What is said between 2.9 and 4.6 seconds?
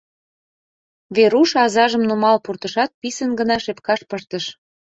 писын гына шепкаш пыштыш.